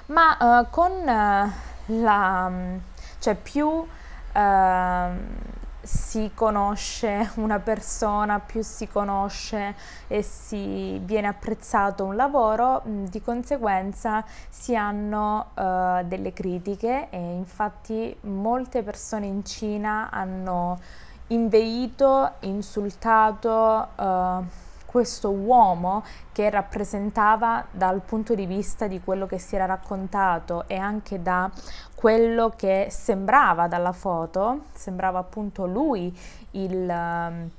ma 0.07 0.37
uh, 0.61 0.69
con 0.69 0.91
uh, 0.91 1.51
la, 2.01 2.51
cioè 3.19 3.35
più 3.35 3.85
uh, 4.35 5.53
si 5.81 6.31
conosce 6.33 7.31
una 7.35 7.59
persona, 7.59 8.39
più 8.39 8.61
si 8.61 8.87
conosce 8.87 9.75
e 10.07 10.21
si 10.21 10.99
viene 11.03 11.27
apprezzato 11.27 12.03
un 12.03 12.15
lavoro, 12.15 12.81
di 12.85 13.21
conseguenza 13.21 14.25
si 14.49 14.75
hanno 14.75 15.51
uh, 15.53 16.03
delle 16.05 16.33
critiche 16.33 17.07
e 17.09 17.17
infatti 17.17 18.15
molte 18.21 18.81
persone 18.83 19.27
in 19.27 19.45
Cina 19.45 20.09
hanno 20.11 20.79
inveito, 21.27 22.33
insultato 22.41 23.87
uh, 23.95 24.45
questo 24.95 25.29
uomo 25.29 26.05
che 26.31 26.49
rappresentava 26.49 27.65
dal 27.69 27.99
punto 27.99 28.33
di 28.33 28.45
vista 28.45 28.87
di 28.87 29.01
quello 29.01 29.25
che 29.25 29.39
si 29.39 29.55
era 29.55 29.65
raccontato 29.65 30.63
e 30.67 30.77
anche 30.77 31.21
da 31.21 31.51
quello 31.93 32.53
che 32.55 32.87
sembrava 32.89 33.67
dalla 33.67 33.91
foto, 33.91 34.67
sembrava 34.71 35.19
appunto 35.19 35.65
lui 35.65 36.17
il, 36.51 36.87
um, 36.89 37.49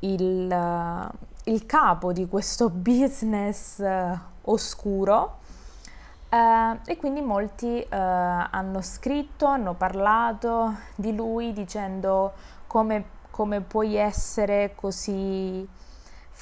il, 0.00 0.50
uh, 0.50 1.16
il 1.44 1.64
capo 1.66 2.12
di 2.12 2.26
questo 2.26 2.70
business 2.70 3.78
uh, 3.78 4.18
oscuro. 4.50 5.38
Uh, 6.28 6.76
e 6.86 6.96
quindi 6.96 7.20
molti 7.20 7.86
uh, 7.86 7.86
hanno 7.88 8.80
scritto, 8.80 9.46
hanno 9.46 9.74
parlato 9.74 10.74
di 10.96 11.14
lui 11.14 11.52
dicendo 11.52 12.32
come, 12.66 13.04
come 13.30 13.60
puoi 13.60 13.94
essere 13.94 14.72
così 14.74 15.78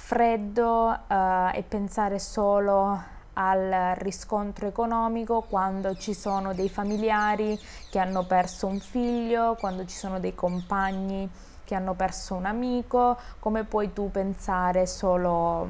freddo 0.08 0.88
uh, 0.88 1.50
e 1.52 1.62
pensare 1.68 2.18
solo 2.18 2.98
al 3.34 3.92
riscontro 3.96 4.66
economico 4.66 5.42
quando 5.42 5.96
ci 5.96 6.14
sono 6.14 6.54
dei 6.54 6.70
familiari 6.70 7.60
che 7.90 7.98
hanno 7.98 8.24
perso 8.24 8.66
un 8.68 8.80
figlio, 8.80 9.54
quando 9.60 9.84
ci 9.84 9.94
sono 9.94 10.18
dei 10.18 10.34
compagni 10.34 11.28
che 11.62 11.74
hanno 11.74 11.92
perso 11.92 12.36
un 12.36 12.46
amico, 12.46 13.18
come 13.38 13.64
puoi 13.64 13.92
tu 13.92 14.10
pensare 14.10 14.86
solo, 14.86 15.68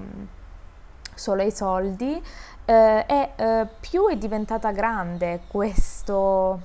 solo 1.17 1.43
ai 1.43 1.51
soldi? 1.51 2.23
Eh, 2.65 3.05
e 3.09 3.31
eh, 3.35 3.67
più 3.81 4.07
è 4.07 4.17
diventata 4.17 4.71
grande 4.71 5.41
questo, 5.49 6.61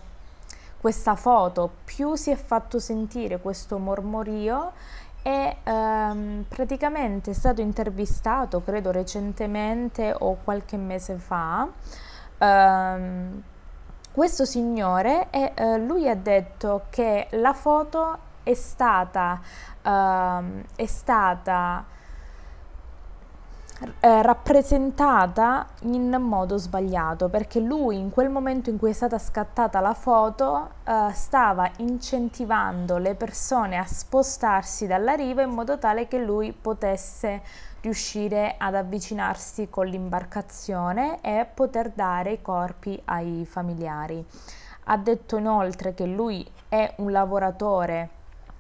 questa 0.80 1.16
foto, 1.16 1.72
più 1.84 2.14
si 2.14 2.30
è 2.30 2.36
fatto 2.36 2.78
sentire 2.78 3.40
questo 3.40 3.80
mormorio 3.80 4.74
e 5.24 5.58
ehm, 5.64 6.46
praticamente 6.48 7.32
è 7.32 7.34
stato 7.34 7.62
intervistato, 7.62 8.62
credo 8.62 8.92
recentemente 8.92 10.14
o 10.16 10.38
qualche 10.44 10.78
mese 10.78 11.16
fa, 11.16 11.68
ehm, 12.38 13.42
questo 14.12 14.46
signore 14.46 15.30
e 15.32 15.54
eh, 15.56 15.78
lui 15.80 16.08
ha 16.08 16.16
detto 16.16 16.84
che 16.90 17.28
la 17.32 17.54
foto 17.54 18.32
è 18.44 18.54
stata, 18.54 19.40
ehm, 19.82 20.64
è 20.76 20.86
stata 20.86 21.86
eh, 24.00 24.22
rappresentata 24.22 25.68
in 25.84 26.10
modo 26.20 26.58
sbagliato 26.58 27.30
perché 27.30 27.60
lui 27.60 27.98
in 27.98 28.10
quel 28.10 28.30
momento 28.30 28.70
in 28.70 28.78
cui 28.78 28.92
è 28.92 28.94
stata 28.94 29.18
scattata 29.18 29.80
la 29.80 29.94
foto 29.94 30.70
eh, 30.84 31.10
stava 31.14 31.70
incentivando 31.78 32.98
le 32.98 33.16
persone 33.16 33.78
a 33.78 33.86
spostarsi 33.86 34.88
dalla 34.88 35.14
riva 35.14 35.42
in 35.42 35.50
modo 35.50 35.78
tale 35.78 36.08
che 36.08 36.18
lui 36.18 36.54
potesse 36.54 37.42
riuscire 37.82 38.56
ad 38.58 38.76
avvicinarsi 38.76 39.70
con 39.70 39.88
l'imbarcazione 39.88 41.20
e 41.22 41.46
poter 41.54 41.90
dare 41.90 42.32
i 42.34 42.42
corpi 42.42 43.00
ai 43.06 43.46
familiari. 43.46 44.26
Ha 44.86 44.98
detto 44.98 45.38
inoltre 45.38 45.94
che 45.94 46.06
lui 46.06 46.50
è 46.70 46.94
un 46.98 47.12
lavoratore 47.12 48.10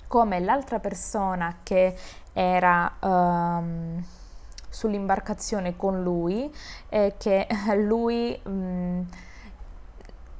come 0.07 0.39
l'altra 0.39 0.79
persona 0.79 1.57
che 1.63 1.95
era... 2.33 2.91
Um, 2.99 4.05
sull'imbarcazione 4.73 5.75
con 5.75 6.01
lui 6.01 6.51
e 6.89 7.13
che 7.17 7.47
lui 7.77 8.38
mh, 8.43 8.49
mm, 8.49 9.01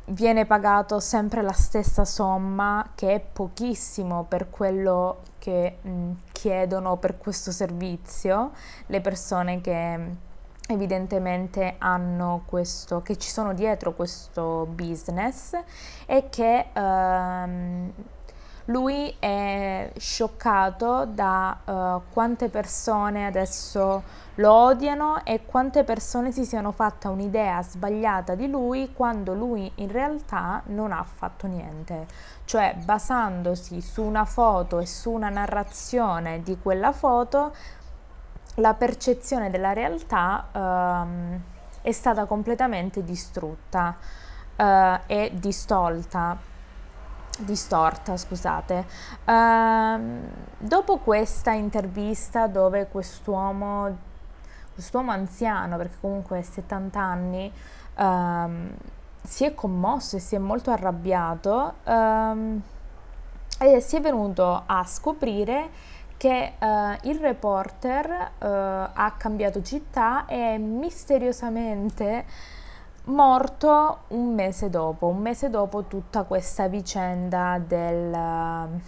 viene 0.08 0.46
pagato 0.46 1.00
sempre 1.00 1.42
la 1.42 1.54
stessa 1.54 2.04
somma 2.04 2.92
che 2.96 3.14
è 3.14 3.20
pochissimo 3.20 4.24
per 4.24 4.50
quello 4.50 5.22
che 5.38 5.78
mh, 5.82 5.90
mm, 5.90 6.12
chiedono 6.32 6.98
per 6.98 7.18
questo 7.18 7.52
servizio 7.52 8.52
le 8.88 9.02
persone 9.02 9.62
che 9.62 9.98
mm, 9.98 10.12
evidentemente 10.70 11.76
hanno 11.78 12.44
questo 12.46 13.02
che 13.02 13.18
ci 13.18 13.30
sono 13.30 13.54
dietro 13.54 13.94
questo 13.94 14.66
business 14.66 15.54
e 16.06 16.30
che 16.30 16.68
ehm, 16.74 17.92
lui 18.66 19.14
è 19.20 19.92
scioccato 19.98 21.06
da 21.06 21.58
uh, 21.66 22.02
quante 22.14 22.48
persone 22.48 23.26
adesso 23.26 24.04
lo 24.36 24.52
odiano 24.52 25.24
e 25.26 25.46
quante 25.46 25.84
persone 25.84 26.32
si 26.32 26.46
siano 26.46 26.72
fatta 26.72 27.10
un'idea 27.10 27.62
sbagliata 27.62 28.36
di 28.36 28.50
lui 28.50 28.94
quando 28.94 29.34
lui 29.34 29.70
in 29.76 29.92
realtà 29.92 30.62
non 30.68 30.92
ha 30.92 31.04
fatto 31.04 31.46
niente. 31.48 32.08
Cioè, 32.46 32.76
basandosi 32.84 33.82
su 33.82 34.02
una 34.02 34.26
foto 34.26 34.80
e 34.80 34.86
su 34.86 35.12
una 35.12 35.30
narrazione 35.30 36.42
di 36.42 36.58
quella 36.62 36.92
foto, 36.94 37.54
la 38.56 38.74
percezione 38.74 39.50
della 39.50 39.74
realtà 39.74 40.48
um, 40.54 41.42
è 41.82 41.92
stata 41.92 42.26
completamente 42.26 43.04
distrutta 43.04 43.98
uh, 44.56 44.64
e 45.06 45.32
distolta 45.34 46.52
distorta, 47.40 48.18
scusate. 48.18 48.86
Uh, 49.26 50.00
dopo 50.58 50.98
questa 50.98 51.52
intervista 51.52 52.48
dove 52.48 52.88
quest'uomo, 52.88 53.98
quest'uomo 54.74 55.12
anziano, 55.12 55.78
perché 55.78 55.98
comunque 56.00 56.40
ha 56.40 56.44
70 56.44 57.00
anni, 57.00 57.52
uh, 57.96 58.72
si 59.24 59.46
è 59.46 59.56
commosso 59.56 60.18
e 60.18 60.20
si 60.20 60.36
è 60.36 60.38
molto 60.40 60.72
arrabbiato 60.72 61.74
uh, 61.84 62.62
e 63.60 63.80
si 63.80 63.96
è 63.96 64.02
venuto 64.02 64.64
a 64.66 64.84
scoprire 64.86 65.70
che 66.18 66.54
uh, 66.60 67.08
il 67.08 67.20
reporter 67.20 68.10
uh, 68.10 68.46
ha 68.94 69.14
cambiato 69.18 69.62
città 69.62 70.26
e 70.26 70.58
misteriosamente 70.58 72.26
morto 73.06 74.04
un 74.10 74.34
mese 74.34 74.70
dopo, 74.70 75.08
un 75.08 75.18
mese 75.18 75.50
dopo 75.50 75.84
tutta 75.84 76.24
questa 76.24 76.68
vicenda 76.68 77.60
del, 77.60 78.80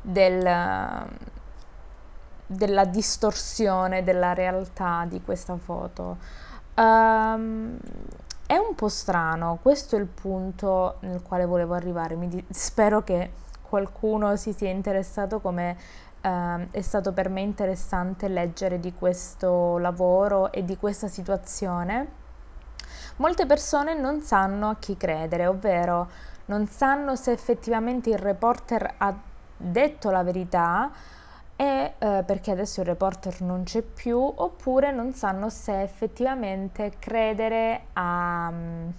del, 0.00 1.08
della 2.46 2.84
distorsione 2.84 4.04
della 4.04 4.32
realtà 4.32 5.04
di 5.08 5.20
questa 5.22 5.56
foto. 5.56 6.18
Um, 6.76 7.76
è 8.46 8.56
un 8.56 8.74
po' 8.76 8.88
strano, 8.88 9.58
questo 9.60 9.96
è 9.96 9.98
il 9.98 10.06
punto 10.06 10.96
nel 11.00 11.22
quale 11.22 11.46
volevo 11.46 11.74
arrivare. 11.74 12.16
Di- 12.28 12.44
spero 12.50 13.02
che 13.02 13.32
qualcuno 13.62 14.36
si 14.36 14.52
sia 14.52 14.70
interessato 14.70 15.40
come 15.40 15.76
uh, 16.22 16.64
è 16.70 16.80
stato 16.80 17.12
per 17.12 17.28
me 17.28 17.40
interessante 17.40 18.28
leggere 18.28 18.78
di 18.78 18.94
questo 18.94 19.78
lavoro 19.78 20.52
e 20.52 20.64
di 20.64 20.76
questa 20.76 21.08
situazione 21.08 22.24
Molte 23.16 23.46
persone 23.46 23.98
non 23.98 24.20
sanno 24.20 24.68
a 24.68 24.76
chi 24.76 24.96
credere, 24.96 25.46
ovvero 25.46 26.10
non 26.46 26.66
sanno 26.66 27.16
se 27.16 27.32
effettivamente 27.32 28.10
il 28.10 28.18
reporter 28.18 28.94
ha 28.98 29.14
detto 29.56 30.10
la 30.10 30.22
verità 30.22 30.90
e 31.56 31.94
eh, 31.96 32.22
perché 32.26 32.50
adesso 32.50 32.82
il 32.82 32.86
reporter 32.86 33.40
non 33.40 33.62
c'è 33.62 33.80
più, 33.80 34.18
oppure 34.18 34.92
non 34.92 35.14
sanno 35.14 35.48
se 35.48 35.80
effettivamente 35.80 36.92
credere 36.98 37.86
a, 37.94 38.48
um, 38.50 38.92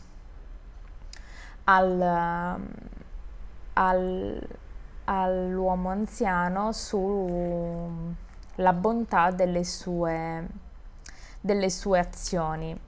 al, 1.65 2.59
al, 3.73 4.47
all'uomo 5.05 5.89
anziano 5.89 6.71
sulla 6.71 8.73
bontà 8.73 9.29
delle 9.29 9.63
sue, 9.63 10.47
delle 11.39 11.69
sue 11.69 11.99
azioni. 11.99 12.86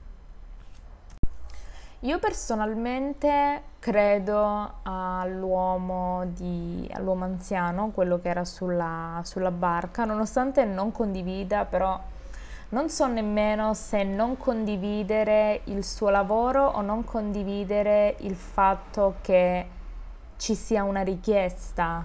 Io 2.04 2.18
personalmente 2.18 3.62
credo 3.78 4.76
all'uomo, 4.84 6.24
di, 6.28 6.88
all'uomo 6.94 7.24
anziano, 7.24 7.90
quello 7.90 8.18
che 8.22 8.30
era 8.30 8.46
sulla, 8.46 9.20
sulla 9.22 9.50
barca, 9.50 10.06
nonostante 10.06 10.64
non 10.64 10.92
condivida, 10.92 11.66
però 11.66 12.00
non 12.70 12.88
so 12.88 13.06
nemmeno 13.06 13.74
se 13.74 14.02
non 14.02 14.38
condividere 14.38 15.60
il 15.64 15.84
suo 15.84 16.08
lavoro 16.08 16.64
o 16.64 16.80
non 16.80 17.04
condividere 17.04 18.16
il 18.20 18.34
fatto 18.34 19.16
che 19.20 19.68
ci 20.38 20.54
sia 20.54 20.82
una 20.84 21.02
richiesta 21.02 22.02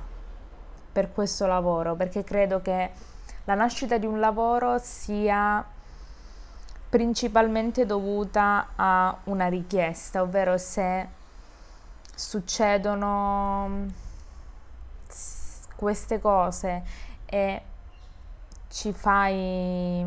per 0.91 1.13
questo 1.13 1.47
lavoro, 1.47 1.95
perché 1.95 2.25
credo 2.25 2.61
che 2.61 2.91
la 3.45 3.53
nascita 3.53 3.97
di 3.97 4.05
un 4.05 4.19
lavoro 4.19 4.77
sia 4.77 5.65
principalmente 6.95 7.85
dovuta 7.85 8.67
a 8.73 9.17
una 9.25 9.47
richiesta, 9.47 10.21
ovvero 10.21 10.57
se 10.57 11.05
succedono 12.15 13.85
queste 15.75 16.21
cose 16.21 16.83
e 17.25 17.61
ci 18.69 18.93
fai... 18.93 20.05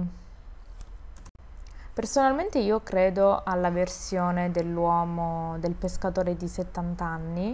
Personalmente 1.92 2.58
io 2.58 2.80
credo 2.80 3.42
alla 3.44 3.68
versione 3.68 4.50
dell'uomo, 4.50 5.58
del 5.58 5.74
pescatore 5.74 6.36
di 6.36 6.48
70 6.48 7.04
anni, 7.04 7.52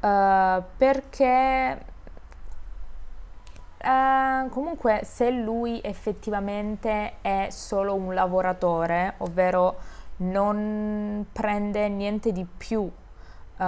uh, 0.00 0.62
perché 0.76 1.84
Uh, 3.84 4.48
comunque, 4.48 5.02
se 5.04 5.30
lui 5.30 5.78
effettivamente 5.82 7.20
è 7.20 7.48
solo 7.50 7.94
un 7.94 8.14
lavoratore, 8.14 9.14
ovvero 9.18 9.76
non 10.16 11.26
prende 11.30 11.88
niente 11.90 12.32
di 12.32 12.46
più 12.46 12.80
uh, 12.80 13.64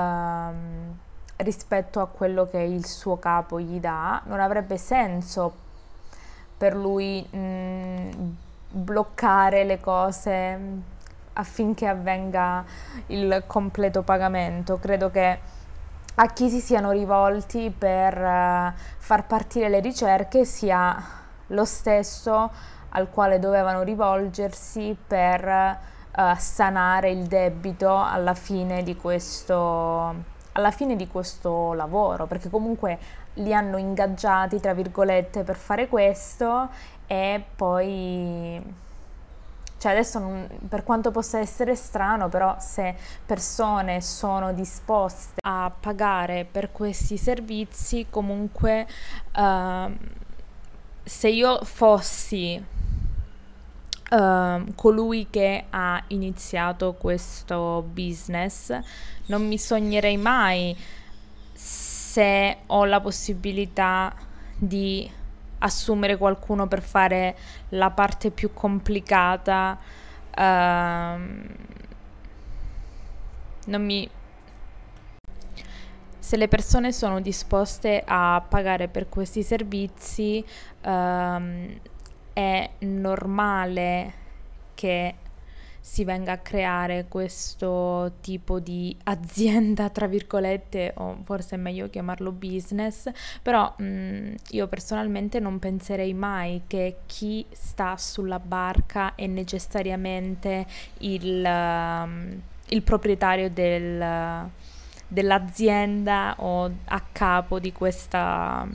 rispetto 1.37 2.01
a 2.01 2.07
quello 2.07 2.49
che 2.49 2.61
il 2.61 2.87
suo 2.87 3.19
capo 3.19 3.61
gli 3.61 3.79
dà, 3.79 4.23
non 4.25 4.41
avrebbe 4.41 4.79
senso 4.79 5.65
per 6.57 6.75
lui 6.75 7.27
mh, 7.29 7.39
mm, 7.39 8.11
bloccare 8.71 9.65
le 9.65 9.81
cose 9.81 10.59
affinché 11.35 11.87
avvenga 11.87 12.65
il 13.09 13.45
completo 13.47 14.01
pagamento. 14.01 14.79
Credo 14.79 15.11
che 15.11 15.39
a 16.17 16.27
chi 16.29 16.49
si 16.49 16.61
siano 16.61 16.91
rivolti 16.93 17.73
per 17.77 18.17
uh, 18.17 18.73
far 18.99 19.27
partire 19.27 19.69
le 19.69 19.81
ricerche 19.81 20.45
sia 20.45 20.97
lo 21.49 21.65
stesso 21.65 22.51
al 22.91 23.11
quale 23.11 23.39
dovevano 23.39 23.83
rivolgersi 23.83 24.97
per 25.07 25.45
uh, 25.47 26.21
sanare 26.39 27.11
il 27.11 27.27
debito 27.27 27.95
alla 27.95 28.35
fine 28.35 28.83
di 28.83 28.97
questo 28.97 30.35
alla 30.57 30.71
fine 30.71 30.97
di 30.97 31.07
questo 31.07 31.75
lavoro, 31.75 32.25
perché 32.25 32.49
comunque 32.49 32.99
li 33.35 33.53
hanno 33.53 33.77
ingaggiati, 33.77 34.59
tra 34.59 34.73
virgolette, 34.73 35.43
per 35.43 35.57
fare 35.57 35.87
questo 35.87 36.71
e 37.07 37.45
poi 37.55 38.63
cioè 39.79 39.93
adesso 39.93 40.19
non, 40.19 40.49
per 40.69 40.85
quanto 40.85 41.11
possa 41.11 41.39
essere 41.39 41.75
strano, 41.75 42.29
però 42.29 42.57
se 42.59 42.95
persone 43.25 44.01
sono 44.01 44.53
disposte 44.53 45.41
a 45.45 45.71
pagare 45.79 46.47
per 46.51 46.73
questi 46.73 47.19
servizi, 47.19 48.07
comunque 48.09 48.87
uh, 49.37 49.93
se 51.05 51.29
io 51.29 51.63
fossi 51.63 52.65
uh, 54.11 54.75
colui 54.75 55.27
che 55.29 55.65
ha 55.69 56.03
iniziato 56.09 56.95
questo 56.95 57.85
business, 57.93 58.77
non 59.27 59.47
mi 59.47 59.59
sognerei 59.59 60.17
mai 60.17 60.77
se 61.53 62.59
ho 62.67 62.85
la 62.85 63.01
possibilità 63.01 64.15
di 64.57 65.11
assumere 65.59 66.17
qualcuno 66.17 66.67
per 66.67 66.83
fare 66.83 67.37
la 67.71 67.91
parte 67.91 68.31
più 68.31 68.53
complicata. 68.53 69.79
Uh, 70.37 71.21
non 73.67 73.85
mi... 73.85 74.09
Se 76.19 76.37
le 76.37 76.49
persone 76.49 76.93
sono 76.93 77.21
disposte 77.21 78.03
a 78.05 78.45
pagare 78.47 78.89
per 78.89 79.09
questi 79.09 79.43
servizi, 79.43 80.45
uh, 80.83 81.79
è 82.33 82.71
normale 82.81 84.13
che 84.75 85.15
si 85.87 86.03
venga 86.03 86.33
a 86.33 86.39
creare 86.39 87.07
questo 87.09 88.15
tipo 88.21 88.59
di 88.59 88.95
azienda, 89.05 89.89
tra 89.89 90.09
virgolette, 90.09 90.93
o 90.97 91.21
forse 91.23 91.55
è 91.55 91.59
meglio 91.59 91.89
chiamarlo 91.89 92.33
business, 92.33 93.09
però 93.41 93.73
mh, 93.79 93.85
mm, 93.85 94.35
io 94.51 94.67
personalmente 94.67 95.39
non 95.39 95.61
penserei 95.61 96.13
mai 96.13 96.63
che 96.67 96.97
chi 97.07 97.47
sta 97.53 97.97
sulla 97.97 98.41
barca 98.41 99.15
è 99.15 99.27
necessariamente 99.29 100.67
il, 100.99 101.45
uh, 101.45 102.41
il 102.67 102.83
proprietario 102.83 103.49
del, 103.49 104.51
dell'azienda 105.07 106.35
o 106.39 106.71
a 106.85 107.03
capo 107.13 107.61
di 107.61 107.73
questa 107.73 108.67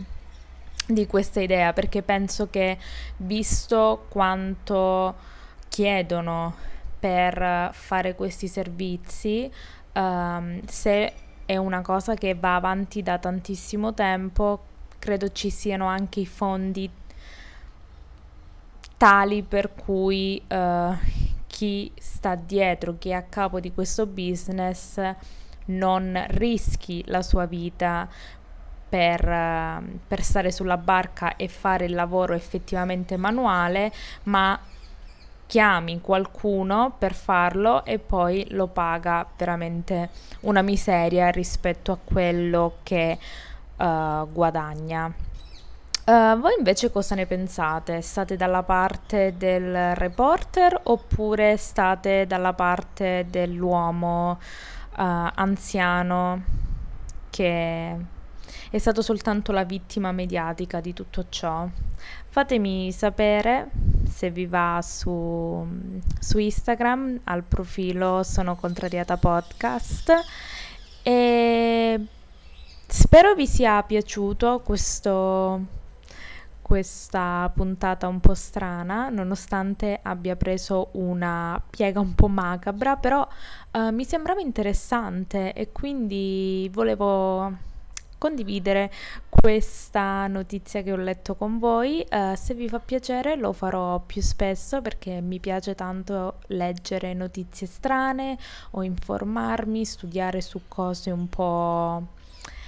di 0.88 1.08
questa 1.08 1.40
idea 1.40 1.72
perché 1.72 2.02
penso 2.02 2.50
che 2.50 2.78
visto 3.18 4.08
quanto 4.10 5.16
chiedono 5.70 6.70
per 7.02 7.72
fare 7.74 8.14
questi 8.14 8.48
servizi, 8.48 9.52
um, 9.94 10.62
se 10.68 11.14
è 11.46 11.58
una 11.58 11.82
cosa 11.82 12.14
che 12.14 12.36
va 12.36 12.56
avanti 12.56 13.02
da 13.02 13.18
tantissimo 13.18 13.96
tempo, 13.96 14.66
credo 15.00 15.32
ci 15.32 15.50
siano 15.50 15.88
anche 15.88 16.20
i 16.20 16.28
fondi 16.28 16.90
tali 18.98 19.42
per 19.42 19.74
cui 19.74 20.40
uh, 20.48 20.96
chi 21.48 21.92
sta 22.00 22.36
dietro, 22.36 23.00
chi 23.00 23.10
è 23.10 23.14
a 23.14 23.24
capo 23.24 23.60
di 23.60 23.74
questo 23.74 24.06
business 24.06 25.02
non 25.66 26.24
rischi 26.28 27.04
la 27.08 27.24
sua 27.24 27.48
vita 27.48 28.08
per, 28.88 29.28
uh, 29.28 30.00
per 30.08 30.22
stare 30.22 30.52
sulla 30.52 30.78
barca 30.78 31.36
e 31.36 31.48
fare 31.48 31.86
il 31.86 31.96
lavoro 31.96 32.36
effettivamente 32.36 33.18
manuale, 33.18 33.92
ma 34.24 34.60
chiami 35.52 36.00
qualcuno 36.00 36.96
per 36.98 37.14
farlo 37.14 37.84
e 37.84 38.00
poi 38.00 38.48
lo 38.52 38.68
paga 38.68 39.28
veramente 39.36 40.10
una 40.42 40.62
miseria 40.62 41.28
rispetto 41.30 41.92
a 41.92 41.98
quello 42.02 42.78
che 42.84 43.20
uh, 43.76 44.32
guadagna. 44.32 45.14
Uh, 46.06 46.40
voi 46.40 46.54
invece 46.58 46.90
cosa 46.90 47.16
ne 47.16 47.26
pensate? 47.26 48.02
State 48.02 48.38
dalla 48.38 48.64
parte 48.64 49.34
del 49.36 49.94
reporter 49.96 50.80
oppure 50.84 51.58
state 51.58 52.26
dalla 52.28 52.54
parte 52.54 53.26
dell'uomo 53.30 54.32
uh, 54.32 54.40
anziano 54.96 56.44
che 57.30 57.98
è 58.72 58.78
stato 58.78 59.02
soltanto 59.02 59.52
la 59.52 59.66
vittima 59.66 60.14
mediatica 60.14 60.80
di 60.80 60.94
tutto 60.94 61.26
ciò? 61.28 61.68
Fatemi 62.30 62.90
sapere 62.94 63.70
se 64.10 64.32
vi 64.32 64.46
va 64.46 64.80
su, 64.82 65.68
su 66.18 66.38
Instagram 66.38 67.20
al 67.26 67.44
profilo 67.44 68.24
Sono 68.24 68.56
Contrariata 68.56 69.18
Podcast 69.18 70.14
e 71.04 72.00
spero 72.88 73.36
vi 73.36 73.46
sia 73.46 73.84
piaciuto 73.84 74.62
questo, 74.64 75.66
questa 76.62 77.52
puntata 77.54 78.08
un 78.08 78.22
po' 78.22 78.36
strana, 78.36 79.10
nonostante 79.10 80.00
abbia 80.02 80.38
preso 80.38 80.92
una 80.94 81.62
piega 81.70 82.00
un 82.00 82.16
po' 82.16 82.30
macabra, 82.30 82.96
però 82.96 83.28
uh, 83.72 83.90
mi 83.90 84.06
sembrava 84.06 84.40
interessante 84.40 85.52
e 85.52 85.74
quindi 85.74 86.70
volevo 86.72 87.70
condividere 88.22 88.92
questa 89.28 90.28
notizia 90.28 90.84
che 90.84 90.92
ho 90.92 90.96
letto 90.96 91.34
con 91.34 91.58
voi. 91.58 92.06
Uh, 92.08 92.36
se 92.36 92.54
vi 92.54 92.70
fa 92.70 92.78
piacere 92.78 93.36
lo 93.36 93.52
farò 93.52 94.00
più 94.00 94.22
spesso 94.22 94.80
perché 94.80 95.22
mi 95.22 95.40
piace 95.40 95.74
tanto 95.74 96.36
leggere 96.50 97.16
notizie 97.16 97.66
strane 97.66 98.38
o 98.72 98.84
informarmi, 98.84 99.84
studiare 99.84 100.40
su 100.42 100.62
cose 100.68 101.10
un 101.10 101.28
po' 101.30 102.20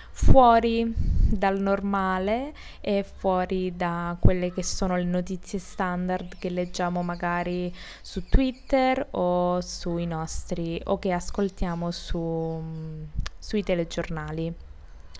fuori 0.09 0.91
dal 0.95 1.59
normale 1.59 2.53
e 2.81 3.03
fuori 3.03 3.75
da 3.75 4.17
quelle 4.19 4.51
che 4.51 4.63
sono 4.63 4.95
le 4.95 5.03
notizie 5.03 5.59
standard 5.59 6.39
che 6.39 6.49
leggiamo 6.49 7.03
magari 7.03 7.71
su 8.01 8.27
Twitter 8.27 9.07
o 9.11 9.61
sui 9.61 10.07
nostri 10.07 10.81
o 10.85 10.97
che 10.97 11.11
ascoltiamo 11.11 11.91
su, 11.91 12.59
sui 13.37 13.61
telegiornali. 13.61 14.62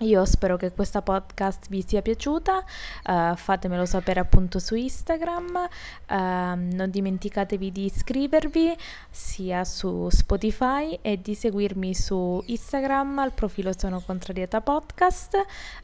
Io 0.00 0.24
spero 0.24 0.56
che 0.56 0.72
questa 0.72 1.02
podcast 1.02 1.68
vi 1.68 1.84
sia 1.86 2.02
piaciuta, 2.02 2.64
uh, 3.06 3.36
fatemelo 3.36 3.86
sapere 3.86 4.18
appunto 4.18 4.58
su 4.58 4.74
Instagram, 4.74 5.68
uh, 6.08 6.14
non 6.16 6.86
dimenticatevi 6.90 7.70
di 7.70 7.84
iscrivervi 7.84 8.76
sia 9.08 9.62
su 9.62 10.08
Spotify 10.10 10.98
e 11.00 11.20
di 11.22 11.36
seguirmi 11.36 11.94
su 11.94 12.42
Instagram 12.44 13.20
al 13.20 13.34
profilo 13.34 13.70
Sono 13.76 14.00
Contrariata 14.00 14.60
Podcast. 14.60 15.36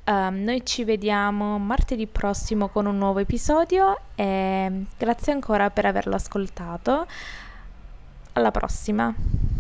Uh, 0.05 0.13
noi 0.31 0.67
ci 0.67 0.83
vediamo 0.83 1.59
martedì 1.59 2.09
prossimo 2.09 2.67
con 2.67 2.87
un 2.87 2.99
nuovo 2.99 3.21
episodio 3.21 3.97
e 4.17 4.87
grazie 4.99 5.33
ancora 5.33 5.71
per 5.71 5.87
averlo 5.87 6.17
ascoltato. 6.17 7.07
Alla 8.33 8.51
prossima! 8.51 9.60